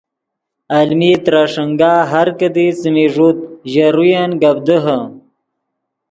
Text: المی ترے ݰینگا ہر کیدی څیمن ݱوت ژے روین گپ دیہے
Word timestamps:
المی 0.77 1.11
ترے 1.23 1.43
ݰینگا 1.53 1.93
ہر 2.11 2.27
کیدی 2.39 2.67
څیمن 2.79 3.07
ݱوت 3.13 3.37
ژے 3.71 3.85
روین 3.95 4.31
گپ 4.41 4.57
دیہے 4.65 4.99